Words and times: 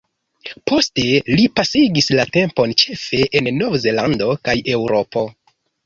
Poste 0.71 1.03
li 1.33 1.45
pasigis 1.59 2.09
la 2.21 2.27
tempon 2.39 2.75
ĉefe 2.85 3.23
en 3.41 3.53
Nov-Zelando 3.61 4.35
kaj 4.47 4.61
Eŭropo. 4.77 5.29